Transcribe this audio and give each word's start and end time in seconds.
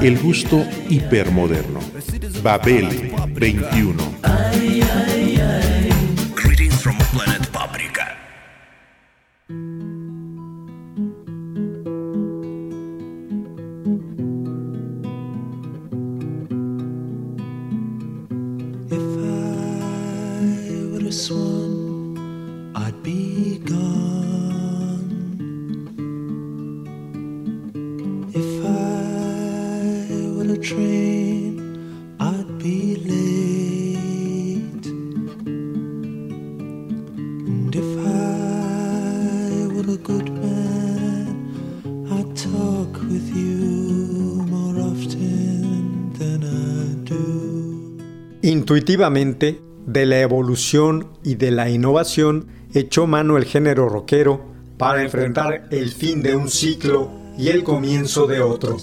El 0.00 0.18
gusto 0.18 0.64
hipermoderno. 0.88 1.80
Babel 2.42 2.88
21. 3.34 4.16
Greetings 6.34 6.82
from 6.82 6.96
planet 7.12 7.48
Paprika. 7.52 8.16
If 18.90 19.02
I 19.18 20.92
were 20.92 21.08
a 21.08 21.12
swan, 21.12 22.72
I'd 22.74 23.02
be 23.02 23.58
gone. 23.58 24.01
I'd 30.74 32.58
be 32.58 32.96
late. 33.04 34.86
And 37.46 37.74
if 37.74 37.98
I 37.98 39.66
were 39.74 39.92
a 39.92 39.96
good 39.96 40.30
man, 40.30 42.08
I'd 42.10 42.36
talk 42.36 42.92
with 43.10 43.28
you 43.34 44.44
more 44.48 44.80
often 44.80 46.12
than 46.18 46.44
I 46.44 46.94
do. 47.04 47.98
Intuitivamente, 48.42 49.60
de 49.86 50.06
la 50.06 50.20
evolución 50.20 51.08
y 51.22 51.34
de 51.34 51.50
la 51.50 51.68
innovación, 51.70 52.46
echó 52.72 53.06
mano 53.06 53.36
el 53.36 53.44
género 53.44 53.88
rockero 53.88 54.40
para 54.78 55.02
enfrentar 55.02 55.68
el 55.70 55.90
fin 55.90 56.22
de 56.22 56.34
un 56.34 56.48
ciclo 56.48 57.10
y 57.36 57.48
el 57.48 57.62
comienzo 57.62 58.26
de 58.26 58.40
otro. 58.40 58.78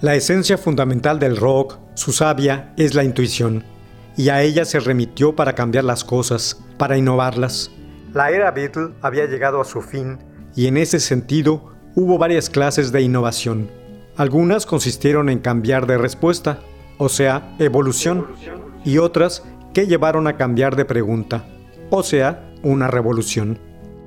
La 0.00 0.14
esencia 0.14 0.56
fundamental 0.56 1.18
del 1.18 1.36
rock, 1.36 1.76
su 1.94 2.12
savia, 2.12 2.72
es 2.76 2.94
la 2.94 3.02
intuición, 3.02 3.64
y 4.16 4.28
a 4.28 4.42
ella 4.42 4.64
se 4.64 4.78
remitió 4.78 5.34
para 5.34 5.54
cambiar 5.54 5.82
las 5.82 6.04
cosas, 6.04 6.64
para 6.78 6.96
innovarlas. 6.96 7.72
La 8.14 8.30
era 8.30 8.52
Beatle 8.52 8.94
había 9.02 9.26
llegado 9.26 9.60
a 9.60 9.64
su 9.64 9.82
fin, 9.82 10.18
y 10.54 10.66
en 10.66 10.76
ese 10.76 11.00
sentido 11.00 11.72
hubo 11.94 12.18
varias 12.18 12.50
clases 12.50 12.92
de 12.92 13.02
innovación. 13.02 13.70
Algunas 14.16 14.66
consistieron 14.66 15.28
en 15.28 15.38
cambiar 15.38 15.86
de 15.86 15.98
respuesta, 15.98 16.60
o 16.98 17.08
sea, 17.08 17.54
evolución, 17.58 18.26
y 18.84 18.98
otras 18.98 19.44
que 19.72 19.86
llevaron 19.86 20.26
a 20.26 20.36
cambiar 20.36 20.76
de 20.76 20.84
pregunta, 20.84 21.44
o 21.90 22.02
sea, 22.02 22.52
una 22.62 22.88
revolución. 22.88 23.58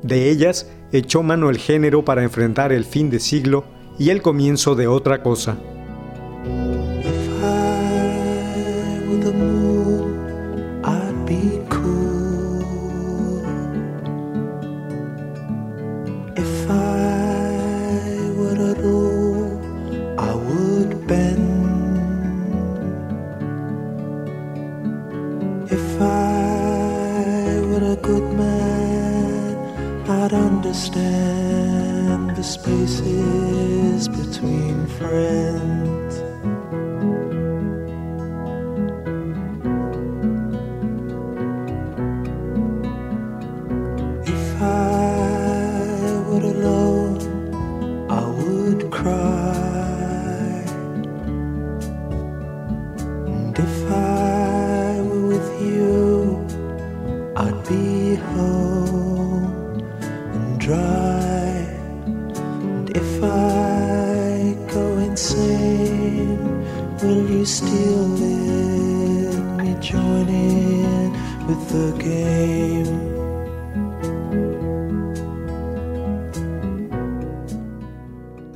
De 0.03 0.29
ellas 0.29 0.69
echó 0.91 1.23
mano 1.23 1.49
el 1.49 1.57
género 1.57 2.03
para 2.03 2.23
enfrentar 2.23 2.71
el 2.71 2.85
fin 2.85 3.09
de 3.09 3.19
siglo 3.19 3.63
y 3.97 4.09
el 4.09 4.21
comienzo 4.21 4.75
de 4.75 4.87
otra 4.87 5.21
cosa. 5.21 5.57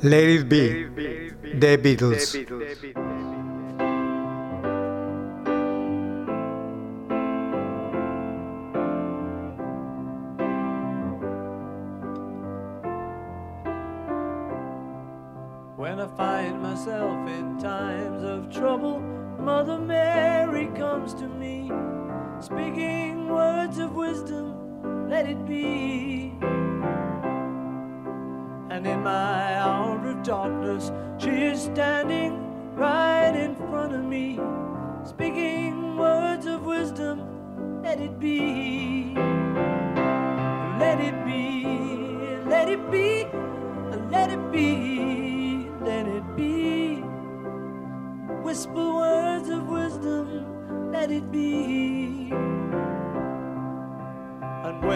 Let 0.02 0.24
It 0.24 0.48
Be, 0.48 0.84
The 1.58 1.78
Beatles. 1.78 2.55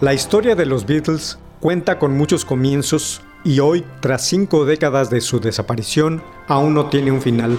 La 0.00 0.14
historia 0.14 0.54
de 0.54 0.64
los 0.64 0.86
Beatles 0.86 1.40
cuenta 1.58 1.98
con 1.98 2.16
muchos 2.16 2.44
comienzos 2.44 3.20
y 3.42 3.58
hoy, 3.58 3.84
tras 3.98 4.28
cinco 4.28 4.64
décadas 4.64 5.10
de 5.10 5.20
su 5.20 5.40
desaparición, 5.40 6.22
aún 6.46 6.72
no 6.72 6.88
tiene 6.88 7.10
un 7.10 7.20
final. 7.20 7.58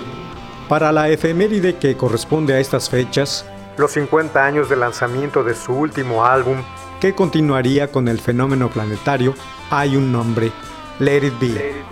Para 0.70 0.94
la 0.94 1.10
efeméride 1.10 1.76
que 1.76 1.98
corresponde 1.98 2.54
a 2.54 2.62
estas 2.62 2.90
fechas, 2.90 3.46
los 3.78 3.92
50 3.92 4.42
años 4.42 4.70
de 4.70 4.78
lanzamiento 4.78 5.44
de 5.44 5.54
su 5.54 5.74
último 5.74 6.24
álbum, 6.24 6.60
que 7.02 7.14
continuaría 7.14 7.92
con 7.92 8.08
el 8.08 8.22
fenómeno 8.22 8.70
planetario, 8.70 9.34
hay 9.70 9.98
un 9.98 10.10
nombre, 10.10 10.54
Let 11.00 11.28
It 11.28 11.40
Be. 11.42 11.84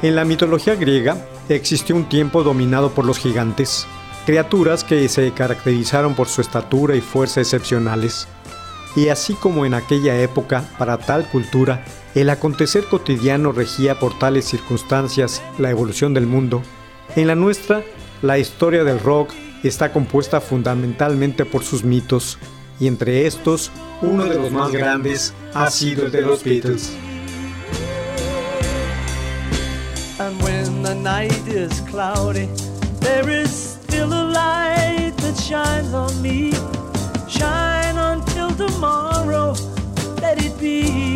En 0.00 0.16
la 0.16 0.24
mitología 0.24 0.76
griega 0.76 1.18
existió 1.50 1.94
un 1.94 2.08
tiempo 2.08 2.42
dominado 2.42 2.92
por 2.92 3.04
los 3.04 3.18
gigantes, 3.18 3.86
criaturas 4.24 4.82
que 4.82 5.06
se 5.10 5.30
caracterizaron 5.32 6.14
por 6.14 6.28
su 6.28 6.40
estatura 6.40 6.96
y 6.96 7.02
fuerza 7.02 7.40
excepcionales. 7.40 8.26
Y 8.96 9.08
así 9.08 9.34
como 9.34 9.66
en 9.66 9.74
aquella 9.74 10.20
época, 10.20 10.64
para 10.78 10.98
tal 10.98 11.28
cultura, 11.28 11.84
el 12.14 12.30
acontecer 12.30 12.84
cotidiano 12.84 13.50
regía 13.50 13.98
por 13.98 14.18
tales 14.18 14.44
circunstancias 14.44 15.42
la 15.58 15.70
evolución 15.70 16.14
del 16.14 16.26
mundo, 16.26 16.62
en 17.16 17.26
la 17.26 17.34
nuestra, 17.34 17.82
la 18.22 18.38
historia 18.38 18.84
del 18.84 19.00
rock 19.00 19.30
está 19.62 19.92
compuesta 19.92 20.40
fundamentalmente 20.40 21.44
por 21.44 21.64
sus 21.64 21.84
mitos, 21.84 22.38
y 22.80 22.86
entre 22.86 23.26
estos, 23.26 23.70
uno 24.02 24.24
de 24.24 24.34
los 24.34 24.50
más 24.50 24.70
grandes 24.72 25.32
ha 25.54 25.70
sido 25.70 26.06
el 26.06 26.12
de 26.12 26.22
los 26.22 26.42
Beatles. 26.42 26.92
Tomorrow, 38.56 39.54
let 40.20 40.42
it 40.42 40.58
be. 40.60 41.14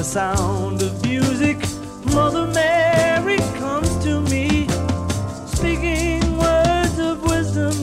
The 0.00 0.04
sound 0.04 0.82
of 0.82 0.92
music. 1.06 1.58
Mother 2.14 2.46
Mary 2.54 3.36
comes 3.58 3.90
to 4.02 4.22
me, 4.22 4.66
speaking 5.46 6.38
words 6.38 6.98
of 6.98 7.22
wisdom. 7.22 7.74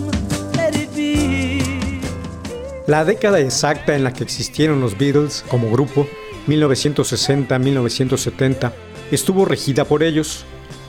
La 2.87 3.05
década 3.05 3.39
exacta 3.39 3.95
en 3.95 4.03
la 4.03 4.13
que 4.13 4.23
existieron 4.23 4.81
los 4.81 4.97
Beatles 4.97 5.45
como 5.47 5.69
grupo, 5.69 6.07
1960-1970, 6.47 8.71
estuvo 9.11 9.45
regida 9.45 9.85
por 9.85 10.01
ellos. 10.01 10.43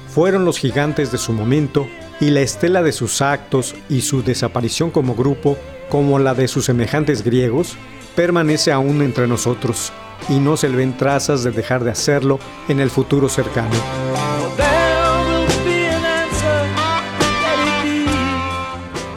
Fueron 0.09 0.47
los 0.47 0.59
gigantes 0.59 1.13
de 1.13 1.19
su 1.19 1.35
momento 1.35 1.87
y 2.21 2.31
la 2.31 2.41
estela 2.41 2.83
de 2.83 2.93
sus 2.93 3.23
actos 3.23 3.75
y 3.89 4.01
su 4.03 4.23
desaparición 4.23 4.91
como 4.91 5.15
grupo, 5.15 5.57
como 5.89 6.19
la 6.19 6.35
de 6.35 6.49
sus 6.49 6.65
semejantes 6.65 7.23
griegos, 7.23 7.77
permanece 8.17 8.73
aún 8.73 9.03
entre 9.03 9.29
nosotros 9.29 9.93
y 10.29 10.41
no 10.41 10.57
se 10.57 10.69
le 10.69 10.77
ven 10.77 10.97
trazas 10.97 11.45
de 11.45 11.53
dejar 11.53 11.85
de 11.85 11.91
hacerlo 11.91 12.39
en 12.69 12.81
el 12.81 12.91
futuro 12.91 13.29
cercano. 13.29 13.77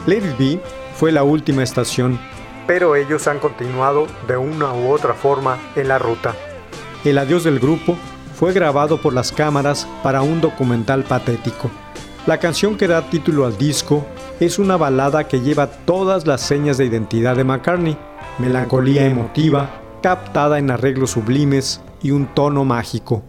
Let 0.06 0.18
It 0.18 0.38
Be 0.38 0.60
fue 0.96 1.12
la 1.12 1.22
última 1.22 1.62
estación, 1.62 2.18
pero 2.66 2.96
ellos 2.96 3.26
han 3.26 3.38
continuado 3.38 4.06
de 4.26 4.36
una 4.36 4.72
u 4.72 4.90
otra 4.90 5.14
forma 5.14 5.58
en 5.76 5.88
la 5.88 5.98
ruta. 5.98 6.34
El 7.04 7.18
adiós 7.18 7.44
del 7.44 7.58
grupo 7.58 7.96
fue 8.34 8.52
grabado 8.52 9.00
por 9.00 9.12
las 9.12 9.32
cámaras 9.32 9.86
para 10.02 10.22
un 10.22 10.40
documental 10.40 11.04
patético. 11.04 11.70
La 12.24 12.38
canción 12.38 12.76
que 12.76 12.86
da 12.86 13.02
título 13.10 13.46
al 13.46 13.58
disco 13.58 14.06
es 14.38 14.60
una 14.60 14.76
balada 14.76 15.26
que 15.26 15.40
lleva 15.40 15.66
todas 15.66 16.24
las 16.24 16.40
señas 16.40 16.78
de 16.78 16.84
identidad 16.84 17.34
de 17.34 17.42
McCartney, 17.42 17.96
melancolía 18.38 19.06
emotiva, 19.06 19.68
captada 20.02 20.60
en 20.60 20.70
arreglos 20.70 21.10
sublimes 21.10 21.80
y 22.00 22.12
un 22.12 22.32
tono 22.32 22.64
mágico. 22.64 23.24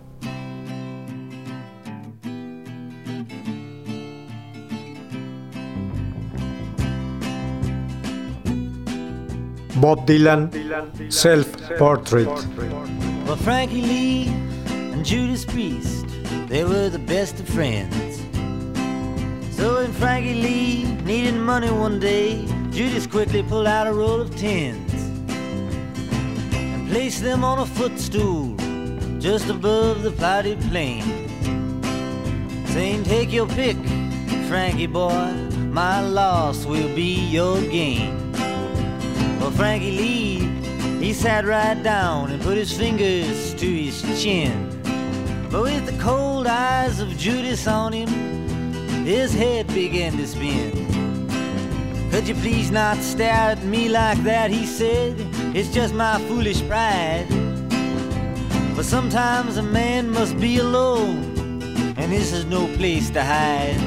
Bob 9.78 10.06
Dylan, 10.06 10.52
Self 11.10 11.48
Portrait. 11.80 12.28
Well, 13.26 13.38
Frankie 13.38 13.82
Lee 13.82 14.28
and 14.94 15.04
Judas 15.04 15.46
Priest, 15.46 16.06
they 16.48 16.64
were 16.64 16.92
the 16.92 17.00
best 17.00 17.40
of 17.40 17.50
friends. 17.50 18.13
So 19.64 19.76
when 19.76 19.94
Frankie 19.94 20.34
Lee 20.34 20.84
needed 21.06 21.36
money 21.36 21.72
one 21.72 21.98
day, 21.98 22.46
Judas 22.72 23.08
quickly 23.08 23.42
pulled 23.44 23.66
out 23.66 23.88
a 23.88 23.94
roll 23.94 24.20
of 24.20 24.36
tens 24.36 24.94
and 26.54 26.90
placed 26.90 27.24
them 27.24 27.46
on 27.46 27.60
a 27.60 27.66
footstool 27.66 28.58
just 29.22 29.48
above 29.48 30.04
the 30.04 30.12
plotted 30.12 30.60
plain. 30.64 31.04
Saying, 32.68 33.06
take 33.06 33.32
your 33.32 33.48
pick, 33.48 33.78
Frankie 34.50 34.86
boy, 34.86 35.32
my 35.72 36.02
loss 36.02 36.66
will 36.66 36.94
be 36.94 37.30
your 37.30 37.62
gain. 37.62 38.34
Well, 39.40 39.52
Frankie 39.52 39.92
Lee, 39.92 40.40
he 41.00 41.14
sat 41.14 41.46
right 41.46 41.82
down 41.82 42.32
and 42.32 42.44
put 42.44 42.58
his 42.58 42.78
fingers 42.78 43.54
to 43.54 43.66
his 43.66 44.02
chin. 44.22 44.70
But 45.50 45.62
with 45.62 45.86
the 45.86 45.98
cold 46.04 46.48
eyes 46.48 47.00
of 47.00 47.18
Judas 47.18 47.66
on 47.66 47.94
him, 47.94 48.23
his 49.06 49.34
head 49.34 49.68
began 49.68 50.18
to 50.18 50.26
spin. 50.26 50.72
Could 52.10 52.28
you 52.28 52.36
please 52.36 52.72
not 52.72 52.98
stare 52.98 53.52
at 53.52 53.64
me 53.64 53.90
like 53.90 54.18
that? 54.24 54.52
He 54.52 54.66
said, 54.66 55.16
It's 55.56 55.70
just 55.70 55.94
my 55.94 56.20
foolish 56.28 56.66
pride. 56.68 57.28
But 58.76 58.86
sometimes 58.86 59.58
a 59.58 59.64
man 59.64 60.10
must 60.10 60.40
be 60.40 60.58
alone, 60.58 61.64
and 61.98 62.12
this 62.12 62.32
is 62.32 62.46
no 62.46 62.68
place 62.78 63.10
to 63.12 63.24
hide. 63.24 63.78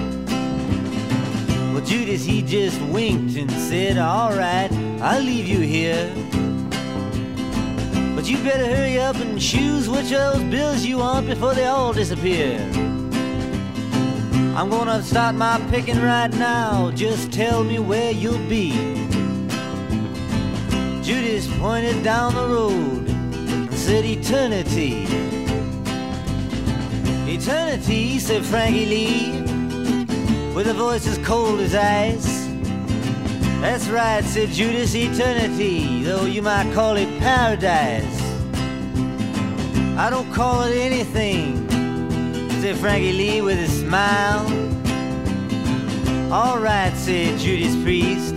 Well, 1.72 1.84
Judas, 1.84 2.24
he 2.24 2.42
just 2.42 2.80
winked 2.82 3.36
and 3.36 3.50
said, 3.50 3.96
Alright, 3.98 4.72
I'll 5.00 5.22
leave 5.22 5.46
you 5.46 5.60
here. 5.60 6.12
But 8.14 8.28
you 8.28 8.36
better 8.44 8.66
hurry 8.66 8.98
up 8.98 9.16
and 9.16 9.40
choose 9.40 9.88
which 9.88 10.12
of 10.12 10.34
those 10.34 10.50
bills 10.50 10.84
you 10.84 10.98
want 10.98 11.26
before 11.26 11.54
they 11.54 11.66
all 11.66 11.92
disappear. 11.92 12.85
I'm 14.56 14.70
gonna 14.70 15.02
start 15.02 15.34
my 15.34 15.60
picking 15.70 16.00
right 16.00 16.32
now. 16.32 16.90
Just 16.92 17.30
tell 17.30 17.62
me 17.62 17.78
where 17.78 18.10
you'll 18.10 18.48
be. 18.48 18.70
Judas 21.02 21.46
pointed 21.58 22.02
down 22.02 22.34
the 22.34 22.48
road 22.48 23.06
and 23.06 23.74
said, 23.74 24.06
Eternity. 24.06 25.06
Eternity, 27.30 28.18
said 28.18 28.46
Frankie 28.46 28.86
Lee, 28.86 29.40
with 30.54 30.68
a 30.68 30.74
voice 30.74 31.06
as 31.06 31.18
cold 31.18 31.60
as 31.60 31.74
ice. 31.74 32.46
That's 33.60 33.88
right, 33.88 34.24
said 34.24 34.48
Judas, 34.48 34.94
eternity, 34.94 36.02
though 36.02 36.24
you 36.24 36.40
might 36.40 36.72
call 36.72 36.96
it 36.96 37.18
paradise. 37.18 38.22
I 39.98 40.08
don't 40.08 40.32
call 40.32 40.62
it 40.62 40.76
anything, 40.76 41.65
said 42.66 42.78
Frankie 42.78 43.12
Lee 43.12 43.40
with 43.42 43.60
a 43.60 43.68
smile. 43.68 44.44
All 46.32 46.58
right, 46.58 46.92
said 46.96 47.38
Judas 47.38 47.80
Priest, 47.84 48.34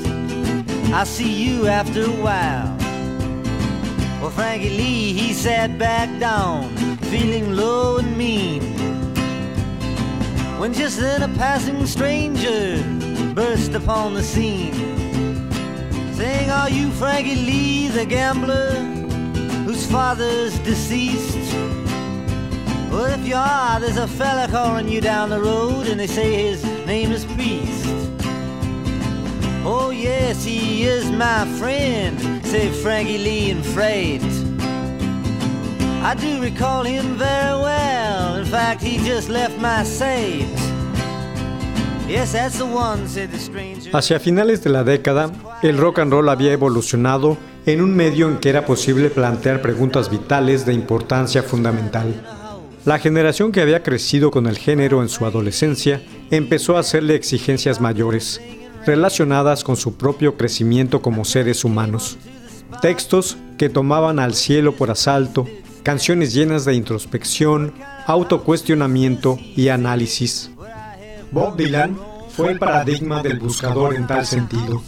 I'll 0.93 1.07
see 1.07 1.33
you 1.33 1.65
after 1.65 2.03
a 2.03 2.15
while. 2.27 2.77
Well, 4.21 4.29
Frankie 4.29 4.69
Lee, 4.69 5.13
he 5.13 5.33
sat 5.33 5.79
back 5.79 6.19
down, 6.19 6.69
feeling 7.09 7.55
low 7.55 7.97
and 7.97 8.15
mean. 8.15 8.61
When 10.59 10.73
just 10.75 10.99
then 10.99 11.23
a 11.23 11.29
passing 11.29 11.87
stranger 11.87 12.83
burst 13.33 13.73
upon 13.73 14.13
the 14.13 14.21
scene. 14.21 14.75
Saying, 16.13 16.51
Are 16.51 16.69
you 16.69 16.91
Frankie 16.91 17.33
Lee, 17.33 17.87
the 17.87 18.05
gambler, 18.05 18.75
whose 19.65 19.87
father's 19.87 20.59
deceased? 20.59 21.78
Well, 22.91 23.05
if 23.05 23.25
you 23.25 23.35
are, 23.35 23.79
there's 23.79 23.97
a 23.97 24.07
fella 24.07 24.47
calling 24.49 24.89
you 24.89 24.99
down 25.01 25.29
the 25.29 25.39
road, 25.39 25.87
and 25.87 25.99
they 25.99 26.07
say 26.07 26.49
his 26.49 26.63
name 26.85 27.11
is 27.11 27.23
Priest. 27.25 27.85
Oh, 29.63 29.91
yes, 29.91 30.43
he 30.43 30.83
is 30.83 31.11
my 31.11 31.45
friend, 31.59 32.19
said 32.45 32.73
Frankie 32.73 33.19
Lee 33.19 33.51
and 33.51 33.63
Freight. 33.63 34.23
I 36.01 36.15
do 36.15 36.41
recall 36.41 36.83
him 36.83 37.15
very 37.15 37.61
well. 37.61 38.37
In 38.37 38.45
fact, 38.45 38.81
he 38.81 38.97
just 38.97 39.29
left 39.29 39.59
my 39.59 39.83
stranger. 39.83 40.47
Hacia 43.93 44.19
finales 44.19 44.63
de 44.63 44.69
la 44.71 44.83
década, 44.83 45.31
el 45.61 45.77
rock 45.77 45.99
and 45.99 46.11
roll 46.11 46.29
había 46.29 46.51
evolucionado 46.51 47.37
en 47.67 47.81
un 47.81 47.95
medio 47.95 48.27
en 48.27 48.39
que 48.39 48.49
era 48.49 48.65
posible 48.65 49.11
plantear 49.11 49.61
preguntas 49.61 50.09
vitales 50.09 50.65
de 50.65 50.73
importancia 50.73 51.43
fundamental. 51.43 52.38
La 52.89 52.97
generación 52.97 53.51
que 53.51 53.61
había 53.61 53.83
crecido 53.83 54.31
con 54.31 54.47
el 54.47 54.57
género 54.57 55.03
en 55.03 55.09
su 55.09 55.23
adolescencia 55.23 56.01
empezó 56.31 56.75
a 56.75 56.79
hacerle 56.79 57.13
exigencias 57.13 57.79
mayores, 57.79 58.41
relacionadas 58.83 59.63
con 59.63 59.77
su 59.77 59.95
propio 59.95 60.37
crecimiento 60.37 60.99
como 60.99 61.23
seres 61.23 61.63
humanos. 61.63 62.17
Textos 62.81 63.37
que 63.59 63.69
tomaban 63.69 64.17
al 64.17 64.33
cielo 64.33 64.75
por 64.75 64.89
asalto, 64.89 65.45
canciones 65.83 66.33
llenas 66.33 66.65
de 66.65 66.73
introspección, 66.73 67.75
autocuestionamiento 68.07 69.37
y 69.55 69.67
análisis. 69.67 70.49
Bob 71.31 71.57
Dylan 71.57 71.95
fue 72.35 72.53
el 72.53 72.57
paradigma 72.57 73.21
del 73.21 73.37
buscador 73.37 73.93
en 73.93 74.07
tal 74.07 74.25
sentido. 74.25 74.81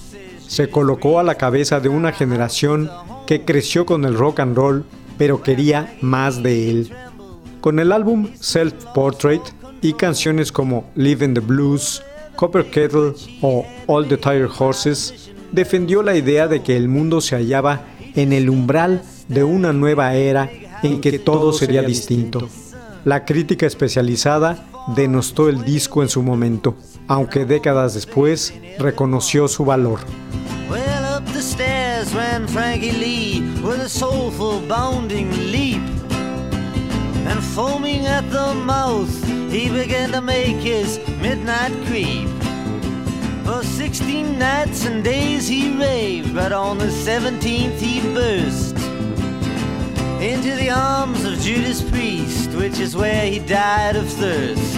Se 0.47 0.71
colocó 0.71 1.19
a 1.19 1.23
la 1.23 1.35
cabeza 1.35 1.79
de 1.79 1.89
una 1.89 2.11
generación 2.13 2.89
que 3.27 3.45
creció 3.45 3.85
con 3.85 4.05
el 4.05 4.15
rock 4.15 4.39
and 4.39 4.57
roll, 4.57 4.85
pero 5.19 5.43
quería 5.43 5.95
más 6.01 6.41
de 6.41 6.71
él. 6.71 6.91
Con 7.61 7.77
el 7.77 7.91
álbum 7.91 8.27
Self 8.39 8.73
Portrait 8.95 9.41
y 9.83 9.93
canciones 9.93 10.51
como 10.51 10.85
Live 10.95 11.23
in 11.23 11.35
the 11.35 11.39
Blues, 11.39 12.01
Copper 12.35 12.65
Kettle 12.71 13.13
o 13.41 13.63
All 13.85 14.07
the 14.07 14.17
Tired 14.17 14.49
Horses, 14.57 15.29
defendió 15.51 16.01
la 16.01 16.15
idea 16.15 16.47
de 16.47 16.63
que 16.63 16.75
el 16.75 16.87
mundo 16.87 17.21
se 17.21 17.35
hallaba 17.35 17.85
en 18.15 18.33
el 18.33 18.49
umbral 18.49 19.03
de 19.27 19.43
una 19.43 19.73
nueva 19.73 20.15
era 20.15 20.49
en 20.81 21.01
que 21.01 21.19
todo 21.19 21.53
sería 21.53 21.83
distinto. 21.83 22.49
La 23.05 23.25
crítica 23.25 23.67
especializada 23.67 24.65
denostó 24.95 25.47
el 25.47 25.63
disco 25.63 26.01
en 26.01 26.09
su 26.09 26.23
momento, 26.23 26.75
aunque 27.07 27.45
décadas 27.45 27.93
después 27.93 28.55
reconoció 28.79 29.47
su 29.47 29.65
valor. 29.65 29.99
Foaming 37.55 38.05
at 38.05 38.29
the 38.31 38.53
mouth, 38.53 39.13
he 39.51 39.67
began 39.67 40.13
to 40.13 40.21
make 40.21 40.55
his 40.55 40.99
midnight 41.19 41.73
creep. 41.85 42.29
For 43.43 43.61
16 43.61 44.39
nights 44.39 44.85
and 44.85 45.03
days 45.03 45.49
he 45.49 45.77
raved, 45.77 46.33
but 46.33 46.53
on 46.53 46.77
the 46.77 46.85
17th 46.85 47.77
he 47.77 47.99
burst 48.13 48.77
into 50.21 50.55
the 50.55 50.69
arms 50.69 51.25
of 51.25 51.37
Judas 51.39 51.81
Priest, 51.81 52.51
which 52.51 52.79
is 52.79 52.95
where 52.95 53.25
he 53.25 53.39
died 53.39 53.97
of 53.97 54.07
thirst. 54.07 54.77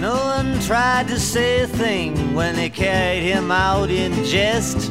No 0.00 0.14
one 0.14 0.58
tried 0.60 1.08
to 1.08 1.20
say 1.20 1.60
a 1.60 1.66
thing 1.66 2.32
when 2.32 2.56
they 2.56 2.70
carried 2.70 3.22
him 3.22 3.50
out 3.50 3.90
in 3.90 4.24
jest. 4.24 4.90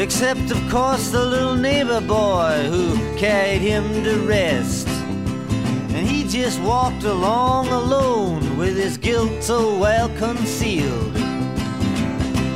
Except, 0.00 0.50
of 0.50 0.70
course, 0.70 1.10
the 1.10 1.22
little 1.22 1.54
neighbor 1.54 2.00
boy 2.00 2.66
who 2.70 2.96
carried 3.18 3.60
him 3.60 4.02
to 4.02 4.18
rest. 4.20 4.88
And 4.88 6.08
he 6.08 6.26
just 6.26 6.58
walked 6.62 7.04
along 7.04 7.68
alone 7.68 8.56
with 8.56 8.78
his 8.78 8.96
guilt 8.96 9.42
so 9.42 9.78
well 9.78 10.08
concealed. 10.16 11.14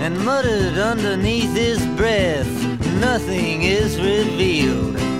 And 0.01 0.19
muttered 0.25 0.79
underneath 0.79 1.55
his 1.55 1.85
breath, 1.99 2.51
nothing 2.99 3.65
is 3.65 4.01
revealed. 4.01 5.13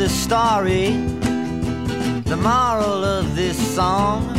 This 0.00 0.24
story, 0.24 0.92
the 2.24 2.38
moral 2.42 3.04
of 3.04 3.36
this 3.36 3.58
song, 3.74 4.34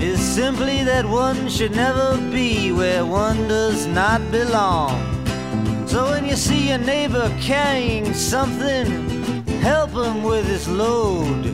is 0.00 0.20
simply 0.20 0.84
that 0.84 1.04
one 1.04 1.48
should 1.48 1.74
never 1.74 2.16
be 2.30 2.70
where 2.70 3.04
one 3.04 3.48
does 3.48 3.88
not 3.88 4.20
belong. 4.30 4.94
So 5.88 6.10
when 6.10 6.24
you 6.26 6.36
see 6.36 6.68
your 6.68 6.78
neighbor 6.78 7.28
carrying 7.40 8.14
something, 8.14 8.86
help 9.62 9.90
him 9.90 10.22
with 10.22 10.46
his 10.46 10.68
load. 10.68 11.44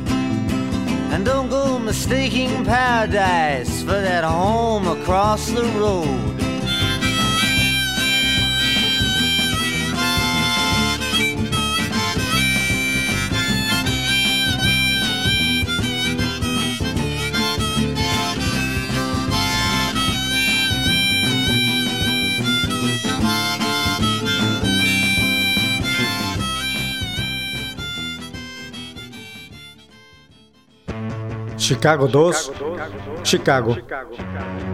And 1.10 1.24
don't 1.24 1.48
go 1.48 1.78
mistaking 1.78 2.62
paradise 2.66 3.80
for 3.84 3.98
that 4.08 4.24
home 4.24 4.86
across 4.86 5.48
the 5.50 5.64
road. 5.80 6.27
Chicago 31.68 32.08
2, 32.08 32.32
Chicago. 33.22 33.76
waiting 33.76 34.67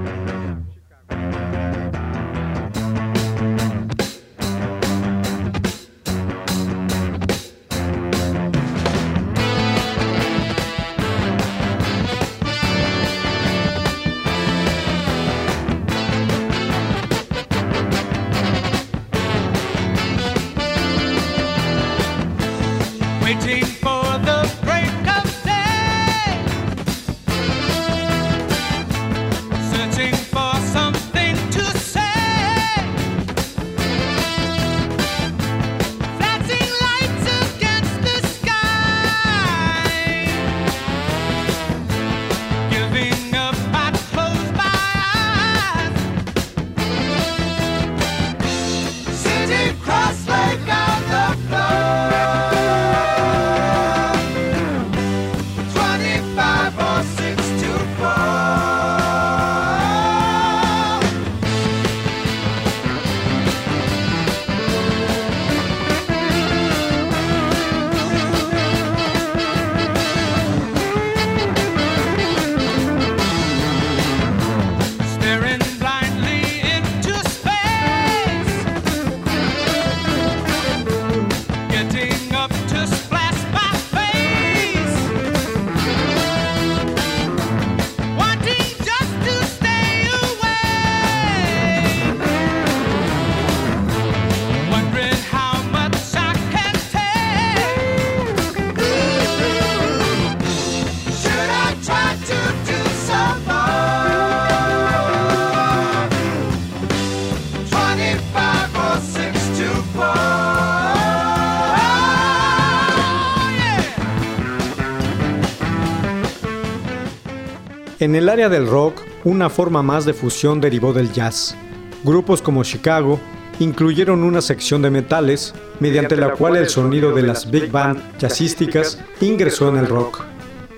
En 118.04 118.14
el 118.14 118.28
área 118.28 118.50
del 118.50 118.68
rock, 118.68 119.00
una 119.24 119.48
forma 119.48 119.82
más 119.82 120.04
de 120.04 120.12
fusión 120.12 120.60
derivó 120.60 120.92
del 120.92 121.10
jazz. 121.10 121.56
Grupos 122.02 122.42
como 122.42 122.62
Chicago 122.62 123.18
incluyeron 123.60 124.24
una 124.24 124.42
sección 124.42 124.82
de 124.82 124.90
metales, 124.90 125.54
mediante 125.80 126.14
la 126.14 126.32
cual 126.32 126.56
el 126.56 126.68
sonido 126.68 127.14
de 127.14 127.22
las 127.22 127.50
big 127.50 127.70
band 127.70 127.98
jazzísticas 128.18 129.02
ingresó 129.22 129.70
en 129.70 129.78
el 129.78 129.86
rock. 129.86 130.22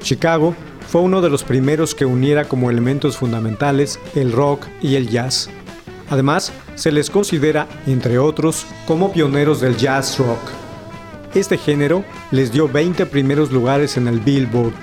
Chicago 0.00 0.54
fue 0.86 1.00
uno 1.00 1.20
de 1.20 1.28
los 1.28 1.42
primeros 1.42 1.96
que 1.96 2.06
uniera 2.06 2.44
como 2.44 2.70
elementos 2.70 3.16
fundamentales 3.16 3.98
el 4.14 4.30
rock 4.30 4.64
y 4.80 4.94
el 4.94 5.08
jazz. 5.08 5.50
Además, 6.08 6.52
se 6.76 6.92
les 6.92 7.10
considera, 7.10 7.66
entre 7.88 8.20
otros, 8.20 8.66
como 8.86 9.12
pioneros 9.12 9.60
del 9.60 9.76
jazz 9.76 10.16
rock. 10.20 10.38
Este 11.34 11.58
género 11.58 12.04
les 12.30 12.52
dio 12.52 12.68
20 12.68 13.04
primeros 13.06 13.50
lugares 13.50 13.96
en 13.96 14.06
el 14.06 14.20
Billboard, 14.20 14.74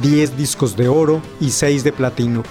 10 0.00 0.36
discos 0.36 0.76
de 0.76 0.88
oro 0.88 1.20
y 1.40 1.50
6 1.50 1.84
de 1.84 1.92
platino. 1.92 2.42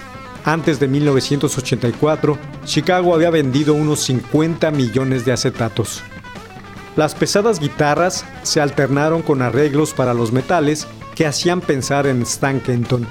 Antes 0.44 0.80
de 0.80 0.88
1984, 0.88 2.38
Chicago 2.64 3.14
había 3.14 3.30
vendido 3.30 3.74
unos 3.74 4.00
50 4.00 4.70
millones 4.70 5.24
de 5.24 5.32
acetatos. 5.32 6.02
Las 6.96 7.14
pesadas 7.14 7.58
guitarras 7.58 8.24
se 8.42 8.60
alternaron 8.60 9.22
con 9.22 9.40
arreglos 9.40 9.92
para 9.94 10.14
los 10.14 10.32
metales 10.32 10.86
que 11.14 11.26
hacían 11.26 11.60
pensar 11.60 12.06
en 12.06 12.22
Stan 12.22 12.60
Kenton. 12.60 13.06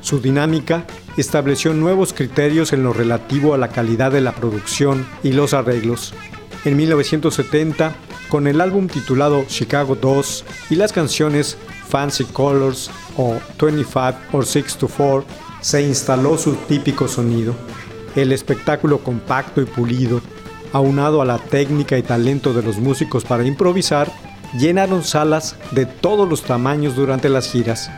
Su 0.00 0.20
dinámica 0.20 0.86
estableció 1.16 1.72
nuevos 1.72 2.12
criterios 2.12 2.72
en 2.72 2.82
lo 2.82 2.92
relativo 2.92 3.54
a 3.54 3.58
la 3.58 3.68
calidad 3.68 4.12
de 4.12 4.20
la 4.20 4.32
producción 4.32 5.06
y 5.22 5.32
los 5.32 5.54
arreglos. 5.54 6.12
En 6.64 6.76
1970, 6.76 7.94
con 8.28 8.46
el 8.46 8.60
álbum 8.60 8.86
titulado 8.86 9.44
Chicago 9.46 9.96
2 9.96 10.44
y 10.70 10.76
las 10.76 10.92
canciones 10.92 11.56
Fancy 11.88 12.24
Colors 12.24 12.90
o 13.16 13.36
25 13.58 14.14
or 14.32 14.44
6 14.44 14.76
to 14.76 14.88
4, 14.88 15.24
se 15.60 15.82
instaló 15.82 16.36
su 16.36 16.54
típico 16.54 17.08
sonido. 17.08 17.54
El 18.14 18.32
espectáculo 18.32 18.98
compacto 18.98 19.60
y 19.60 19.64
pulido, 19.64 20.20
aunado 20.72 21.22
a 21.22 21.24
la 21.24 21.38
técnica 21.38 21.96
y 21.96 22.02
talento 22.02 22.52
de 22.52 22.62
los 22.62 22.78
músicos 22.78 23.24
para 23.24 23.44
improvisar, 23.44 24.10
llenaron 24.58 25.02
salas 25.02 25.56
de 25.72 25.86
todos 25.86 26.28
los 26.28 26.42
tamaños 26.42 26.96
durante 26.96 27.28
las 27.28 27.50
giras. 27.50 27.90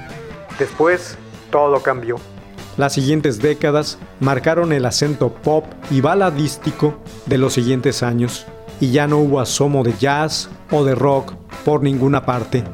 Después, 0.59 1.17
todo 1.51 1.83
cambió. 1.83 2.17
Las 2.77 2.93
siguientes 2.93 3.41
décadas 3.41 3.99
marcaron 4.21 4.73
el 4.73 4.85
acento 4.85 5.33
pop 5.33 5.65
y 5.91 6.01
baladístico 6.01 6.99
de 7.25 7.39
los 7.39 7.55
siguientes 7.55 8.03
años, 8.03 8.47
y 8.81 8.91
ya 8.91 9.07
no 9.07 9.19
hubo 9.19 9.41
asomo 9.41 9.83
de 9.83 9.95
jazz 9.99 10.51
o 10.71 10.85
de 10.85 10.95
rock 10.95 11.33
por 11.65 11.83
ninguna 11.83 12.27
parte. 12.27 12.65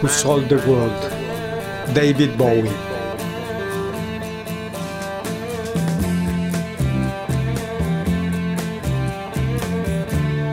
Who 0.00 0.08
Sold 0.08 0.50
the 0.50 0.58
World, 0.68 0.92
David 1.94 2.36
Bowie. 2.36 2.68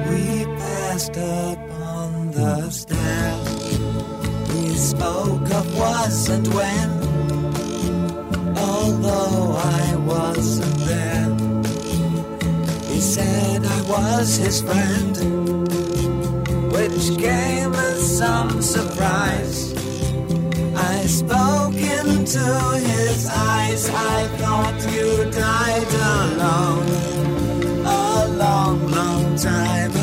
We 0.09 0.45
passed 0.57 1.17
up 1.17 1.59
on 1.81 2.31
the 2.31 2.69
stairs. 2.69 3.79
We 4.53 4.75
spoke 4.75 5.51
of 5.51 5.77
was 5.77 6.29
and 6.29 6.47
when. 6.53 6.89
Although 8.57 9.57
I 9.57 9.95
wasn't 9.97 10.77
there, 10.87 11.29
he 12.87 13.01
said 13.01 13.65
I 13.65 13.81
was 13.91 14.37
his 14.37 14.61
friend, 14.61 15.17
which 16.93 17.17
came 17.17 17.73
as 17.73 18.17
some 18.17 18.61
surprise. 18.61 19.73
I 20.75 21.05
spoke 21.05 21.75
into 21.75 22.45
his 22.87 23.27
eyes. 23.29 23.89
I 23.89 24.27
thought 24.37 24.77
you 24.93 25.29
died 25.31 25.93
alone 26.17 26.87
a 27.85 28.27
long, 28.37 28.91
long 28.91 29.35
time 29.35 29.91
ago. 29.91 30.02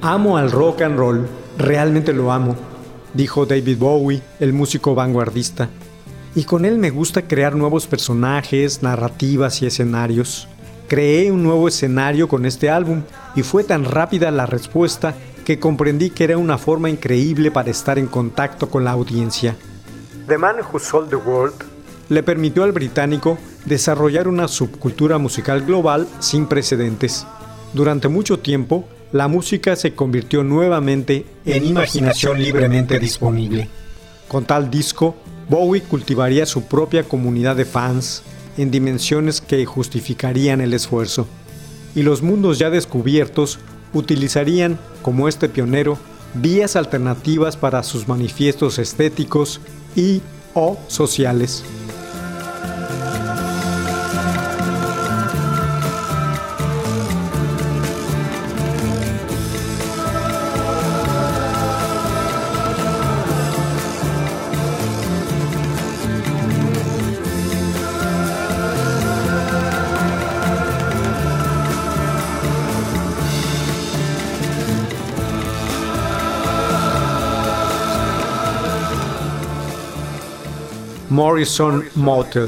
Amo 0.00 0.36
al 0.36 0.50
rock 0.50 0.82
and 0.82 0.96
roll, 0.96 1.28
realmente 1.58 2.12
lo 2.12 2.32
amo, 2.32 2.56
dijo 3.14 3.46
David 3.46 3.78
Bowie, 3.78 4.22
el 4.40 4.52
músico 4.52 4.94
vanguardista. 4.94 5.68
Y 6.34 6.44
con 6.44 6.64
él 6.64 6.78
me 6.78 6.90
gusta 6.90 7.28
crear 7.28 7.54
nuevos 7.54 7.86
personajes, 7.86 8.82
narrativas 8.82 9.60
y 9.60 9.66
escenarios. 9.66 10.48
Creé 10.88 11.30
un 11.30 11.42
nuevo 11.42 11.68
escenario 11.68 12.26
con 12.26 12.46
este 12.46 12.70
álbum 12.70 13.02
y 13.36 13.42
fue 13.42 13.64
tan 13.64 13.84
rápida 13.84 14.30
la 14.30 14.46
respuesta 14.46 15.14
que 15.44 15.58
comprendí 15.58 16.10
que 16.10 16.24
era 16.24 16.38
una 16.38 16.58
forma 16.58 16.88
increíble 16.88 17.50
para 17.50 17.70
estar 17.70 17.98
en 17.98 18.06
contacto 18.06 18.70
con 18.70 18.84
la 18.84 18.92
audiencia. 18.92 19.56
The 20.28 20.36
Man 20.36 20.56
Who 20.70 20.78
Sold 20.78 21.08
the 21.08 21.16
World 21.16 21.54
le 22.10 22.22
permitió 22.22 22.64
al 22.64 22.72
británico 22.72 23.38
desarrollar 23.64 24.28
una 24.28 24.46
subcultura 24.46 25.16
musical 25.16 25.62
global 25.62 26.06
sin 26.18 26.46
precedentes. 26.46 27.26
Durante 27.72 28.08
mucho 28.08 28.38
tiempo, 28.38 28.86
la 29.10 29.26
música 29.26 29.74
se 29.74 29.94
convirtió 29.94 30.44
nuevamente 30.44 31.24
en 31.46 31.64
imaginación 31.64 32.42
libremente 32.42 32.98
disponible. 32.98 33.70
Con 34.28 34.44
tal 34.44 34.70
disco, 34.70 35.16
Bowie 35.48 35.82
cultivaría 35.82 36.44
su 36.44 36.64
propia 36.64 37.04
comunidad 37.04 37.56
de 37.56 37.64
fans 37.64 38.22
en 38.58 38.70
dimensiones 38.70 39.40
que 39.40 39.64
justificarían 39.64 40.60
el 40.60 40.74
esfuerzo. 40.74 41.26
Y 41.94 42.02
los 42.02 42.20
mundos 42.20 42.58
ya 42.58 42.68
descubiertos 42.68 43.58
utilizarían, 43.94 44.78
como 45.00 45.26
este 45.26 45.48
pionero, 45.48 45.98
vías 46.34 46.76
alternativas 46.76 47.56
para 47.56 47.82
sus 47.82 48.08
manifiestos 48.08 48.78
estéticos 48.78 49.60
y 49.96 50.22
o 50.54 50.78
sociales. 50.88 51.64
Morrison 81.18 81.90
Motel, 81.96 82.46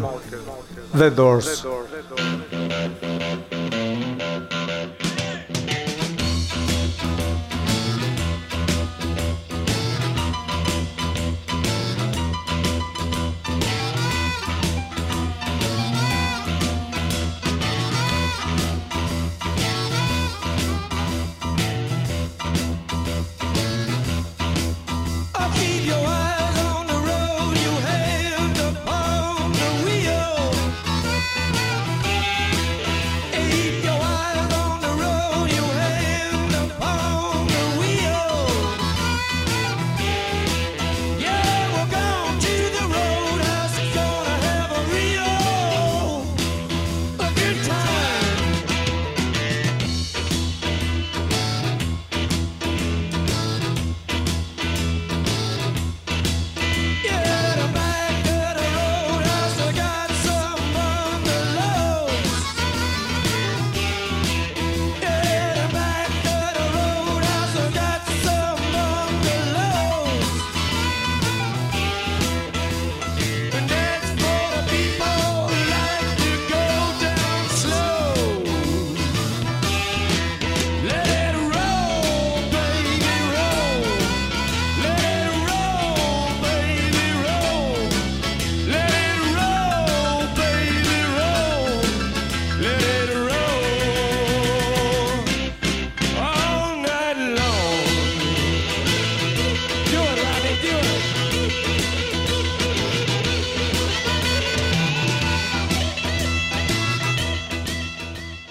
The 0.95 1.11
Doors. 1.11 1.67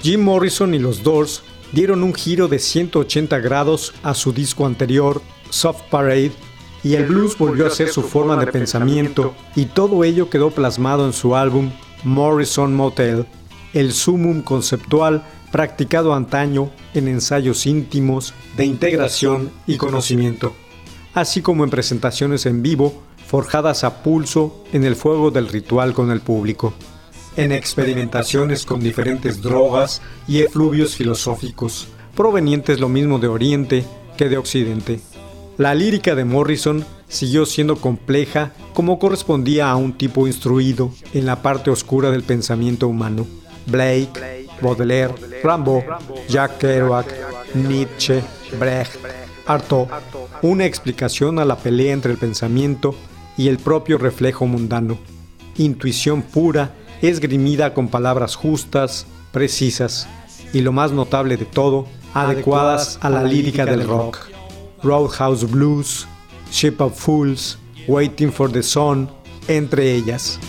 Jim 0.01 0.21
Morrison 0.21 0.73
y 0.73 0.79
los 0.79 1.03
Doors 1.03 1.41
dieron 1.73 2.03
un 2.03 2.13
giro 2.13 2.47
de 2.47 2.59
180 2.59 3.37
grados 3.39 3.93
a 4.01 4.13
su 4.13 4.31
disco 4.31 4.65
anterior, 4.65 5.21
Soft 5.49 5.81
Parade, 5.89 6.31
y 6.83 6.95
el 6.95 7.05
blues 7.05 7.37
volvió 7.37 7.67
a 7.67 7.69
ser 7.69 7.89
su 7.89 8.01
forma 8.01 8.37
de 8.37 8.47
pensamiento, 8.47 9.35
y 9.55 9.65
todo 9.65 10.05
ello 10.05 10.29
quedó 10.29 10.51
plasmado 10.51 11.05
en 11.05 11.11
su 11.11 11.35
álbum 11.35 11.71
Morrison 12.05 12.73
Motel, 12.73 13.25
el 13.73 13.91
sumum 13.91 14.41
conceptual 14.41 15.25
practicado 15.51 16.13
antaño 16.13 16.69
en 16.93 17.09
ensayos 17.09 17.65
íntimos 17.65 18.33
de 18.55 18.65
integración 18.65 19.51
y 19.67 19.75
conocimiento, 19.75 20.53
así 21.13 21.41
como 21.41 21.65
en 21.65 21.69
presentaciones 21.69 22.45
en 22.45 22.61
vivo 22.61 23.03
forjadas 23.27 23.83
a 23.83 24.01
pulso 24.01 24.63
en 24.71 24.85
el 24.85 24.95
fuego 24.95 25.29
del 25.29 25.49
ritual 25.49 25.93
con 25.93 26.09
el 26.09 26.21
público 26.21 26.73
en 27.39 27.53
experimentaciones 27.53 28.65
con 28.65 28.81
diferentes 28.81 29.41
drogas 29.41 30.01
y 30.27 30.41
efluvios 30.41 30.97
filosóficos, 30.97 31.87
provenientes 32.13 32.81
lo 32.81 32.89
mismo 32.89 33.17
de 33.17 33.29
Oriente 33.29 33.85
que 34.17 34.27
de 34.27 34.37
Occidente. 34.37 34.99
La 35.57 35.73
lírica 35.73 36.15
de 36.15 36.25
Morrison 36.25 36.85
siguió 37.07 37.45
siendo 37.45 37.77
compleja 37.77 38.51
como 38.73 38.99
correspondía 38.99 39.71
a 39.71 39.77
un 39.77 39.93
tipo 39.93 40.27
instruido 40.27 40.91
en 41.13 41.25
la 41.25 41.41
parte 41.41 41.69
oscura 41.69 42.11
del 42.11 42.23
pensamiento 42.23 42.89
humano. 42.89 43.25
Blake, 43.67 44.47
Baudelaire, 44.61 45.13
Rambo, 45.41 45.81
Jack 46.27 46.57
Kerouac, 46.57 47.07
Nietzsche, 47.55 48.21
Brecht, 48.59 48.99
Artaud, 49.45 49.87
una 50.41 50.65
explicación 50.65 51.39
a 51.39 51.45
la 51.45 51.55
pelea 51.55 51.93
entre 51.93 52.11
el 52.11 52.17
pensamiento 52.17 52.95
y 53.37 53.47
el 53.47 53.59
propio 53.59 53.97
reflejo 53.97 54.45
mundano. 54.45 54.97
Intuición 55.57 56.21
pura 56.21 56.73
esgrimida 57.01 57.73
con 57.73 57.87
palabras 57.87 58.35
justas, 58.35 59.05
precisas 59.31 60.07
y 60.53 60.61
lo 60.61 60.71
más 60.71 60.91
notable 60.91 61.37
de 61.37 61.45
todo, 61.45 61.87
adecuadas 62.13 62.97
a 63.01 63.09
la 63.09 63.23
lírica 63.23 63.65
del 63.65 63.87
rock. 63.87 64.29
Roadhouse 64.81 65.49
Blues, 65.49 66.07
Ship 66.51 66.75
of 66.79 66.97
Fools, 66.97 67.57
Waiting 67.87 68.31
for 68.31 68.51
the 68.51 68.63
Sun, 68.63 69.09
entre 69.47 69.93
ellas. 69.93 70.39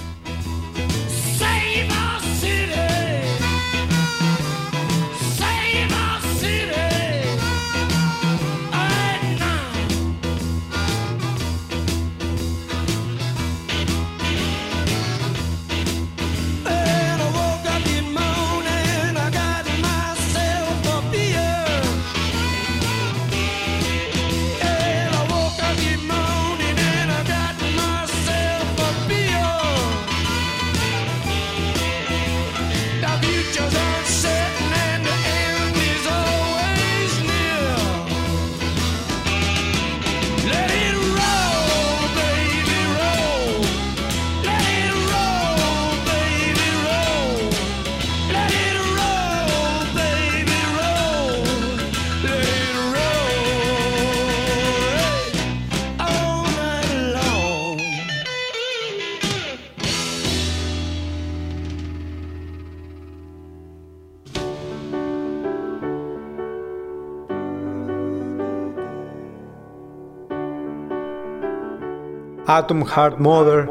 Atom 72.51 72.81
Heart 72.83 73.21
Mother, 73.21 73.69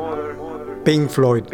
Pink 0.86 1.12
Floyd. 1.12 1.50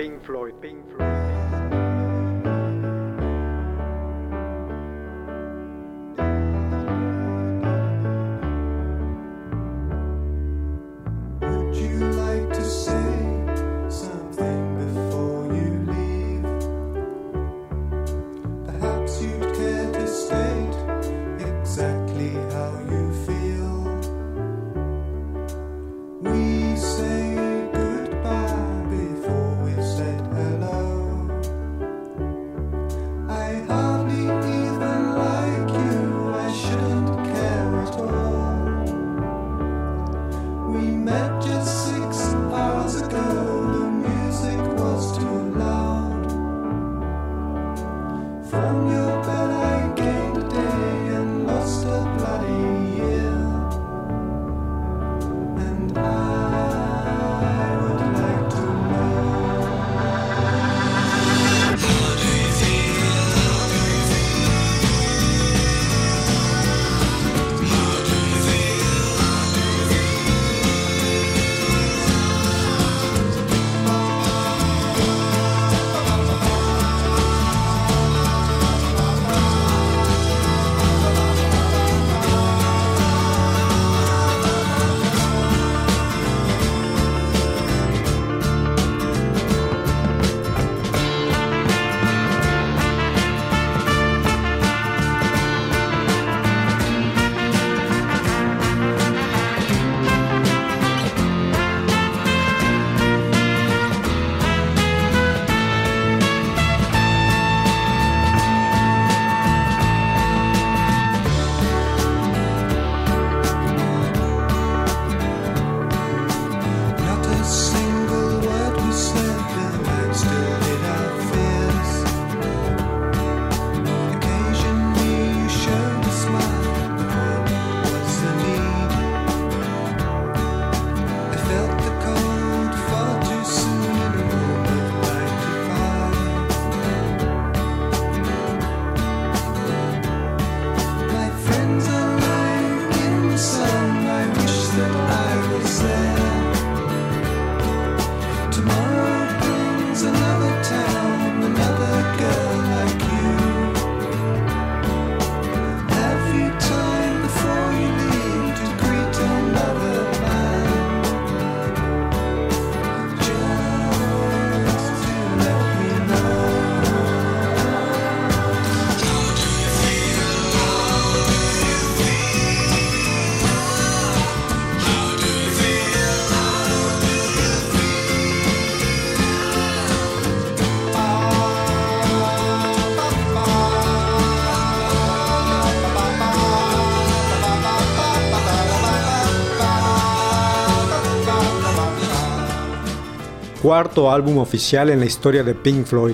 Cuarto 193.65 194.11
álbum 194.11 194.37
oficial 194.37 194.91
en 194.91 194.99
la 194.99 195.07
historia 195.07 195.43
de 195.43 195.55
Pink 195.55 195.87
Floyd. 195.87 196.13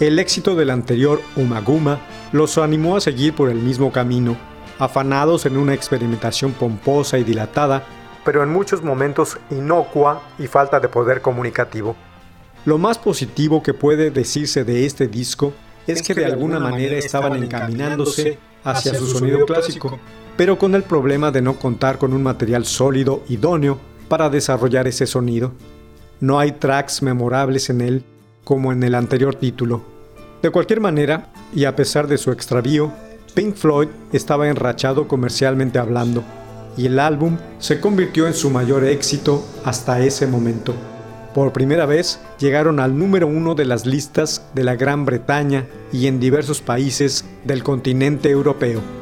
El 0.00 0.18
éxito 0.18 0.56
del 0.56 0.68
anterior 0.68 1.20
Umaguma 1.36 2.00
los 2.32 2.58
animó 2.58 2.96
a 2.96 3.00
seguir 3.00 3.36
por 3.36 3.50
el 3.50 3.58
mismo 3.58 3.92
camino, 3.92 4.36
afanados 4.80 5.46
en 5.46 5.58
una 5.58 5.74
experimentación 5.74 6.50
pomposa 6.50 7.18
y 7.18 7.22
dilatada, 7.22 7.84
pero 8.24 8.42
en 8.42 8.48
muchos 8.48 8.82
momentos 8.82 9.38
inocua 9.52 10.24
y 10.40 10.48
falta 10.48 10.80
de 10.80 10.88
poder 10.88 11.22
comunicativo. 11.22 11.94
Lo 12.64 12.78
más 12.78 12.98
positivo 12.98 13.62
que 13.62 13.74
puede 13.74 14.10
decirse 14.10 14.64
de 14.64 14.84
este 14.84 15.06
disco 15.06 15.52
es 15.86 16.02
que 16.02 16.14
de 16.14 16.24
alguna 16.24 16.58
manera 16.58 16.96
estaban 16.96 17.40
encaminándose 17.40 18.40
hacia 18.64 18.92
su 18.96 19.06
sonido 19.06 19.46
clásico, 19.46 20.00
pero 20.36 20.58
con 20.58 20.74
el 20.74 20.82
problema 20.82 21.30
de 21.30 21.42
no 21.42 21.60
contar 21.60 21.98
con 21.98 22.12
un 22.12 22.24
material 22.24 22.64
sólido 22.64 23.22
idóneo 23.28 23.78
para 24.08 24.28
desarrollar 24.28 24.88
ese 24.88 25.06
sonido. 25.06 25.52
No 26.22 26.38
hay 26.38 26.52
tracks 26.52 27.02
memorables 27.02 27.68
en 27.68 27.80
él 27.80 28.04
como 28.44 28.70
en 28.70 28.84
el 28.84 28.94
anterior 28.94 29.34
título. 29.34 29.82
De 30.40 30.50
cualquier 30.50 30.80
manera, 30.80 31.32
y 31.52 31.64
a 31.64 31.74
pesar 31.74 32.06
de 32.06 32.16
su 32.16 32.30
extravío, 32.30 32.92
Pink 33.34 33.56
Floyd 33.56 33.88
estaba 34.12 34.48
enrachado 34.48 35.08
comercialmente 35.08 35.80
hablando, 35.80 36.22
y 36.76 36.86
el 36.86 37.00
álbum 37.00 37.38
se 37.58 37.80
convirtió 37.80 38.28
en 38.28 38.34
su 38.34 38.50
mayor 38.50 38.84
éxito 38.84 39.44
hasta 39.64 39.98
ese 39.98 40.28
momento. 40.28 40.74
Por 41.34 41.52
primera 41.52 41.86
vez 41.86 42.20
llegaron 42.38 42.78
al 42.78 42.96
número 42.96 43.26
uno 43.26 43.56
de 43.56 43.64
las 43.64 43.84
listas 43.84 44.46
de 44.54 44.62
la 44.62 44.76
Gran 44.76 45.04
Bretaña 45.04 45.66
y 45.92 46.06
en 46.06 46.20
diversos 46.20 46.60
países 46.60 47.24
del 47.42 47.64
continente 47.64 48.30
europeo. 48.30 49.01